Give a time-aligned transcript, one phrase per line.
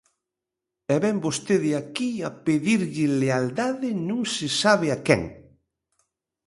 [0.93, 5.23] E vén vostede aquí a pedirlle lealdade non se sabe a quen.